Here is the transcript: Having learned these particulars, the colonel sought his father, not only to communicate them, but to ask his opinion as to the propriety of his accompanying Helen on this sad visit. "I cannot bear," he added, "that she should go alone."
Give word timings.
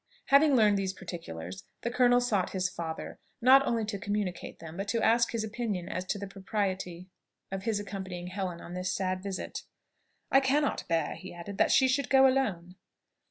Having 0.29 0.55
learned 0.55 0.79
these 0.79 0.93
particulars, 0.93 1.63
the 1.83 1.91
colonel 1.91 2.19
sought 2.19 2.53
his 2.53 2.69
father, 2.69 3.19
not 3.39 3.63
only 3.67 3.85
to 3.85 3.99
communicate 3.99 4.57
them, 4.57 4.75
but 4.77 4.87
to 4.87 5.03
ask 5.03 5.29
his 5.29 5.43
opinion 5.43 5.87
as 5.87 6.03
to 6.05 6.17
the 6.17 6.25
propriety 6.25 7.05
of 7.51 7.65
his 7.65 7.79
accompanying 7.79 8.25
Helen 8.25 8.61
on 8.61 8.73
this 8.73 8.91
sad 8.91 9.21
visit. 9.21 9.61
"I 10.31 10.39
cannot 10.39 10.87
bear," 10.87 11.13
he 11.13 11.35
added, 11.35 11.59
"that 11.59 11.69
she 11.71 11.87
should 11.87 12.09
go 12.09 12.25
alone." 12.25 12.77